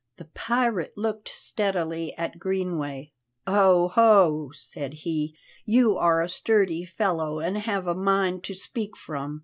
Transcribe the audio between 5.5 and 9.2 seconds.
"you are a sturdy fellow, and have a mind to speak